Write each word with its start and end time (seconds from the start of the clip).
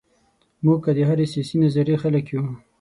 موږ 0.65 0.79
که 0.85 0.91
د 0.97 0.99
هرې 1.09 1.25
سیاسي 1.33 1.55
نظریې 1.63 1.95
خلک 2.03 2.25
یو. 2.33 2.41